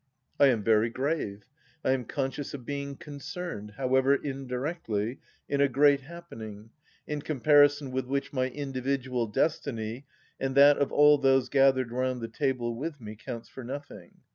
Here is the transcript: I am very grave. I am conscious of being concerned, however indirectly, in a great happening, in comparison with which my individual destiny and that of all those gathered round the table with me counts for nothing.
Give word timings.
I 0.39 0.47
am 0.47 0.63
very 0.63 0.89
grave. 0.89 1.45
I 1.85 1.91
am 1.91 2.05
conscious 2.05 2.55
of 2.55 2.65
being 2.65 2.95
concerned, 2.95 3.73
however 3.77 4.15
indirectly, 4.15 5.19
in 5.47 5.61
a 5.61 5.69
great 5.69 5.99
happening, 6.01 6.71
in 7.05 7.21
comparison 7.21 7.91
with 7.91 8.07
which 8.07 8.33
my 8.33 8.49
individual 8.49 9.27
destiny 9.27 10.07
and 10.39 10.55
that 10.55 10.79
of 10.79 10.91
all 10.91 11.19
those 11.19 11.49
gathered 11.49 11.91
round 11.91 12.19
the 12.19 12.27
table 12.27 12.75
with 12.75 12.99
me 12.99 13.15
counts 13.15 13.47
for 13.47 13.63
nothing. 13.63 14.21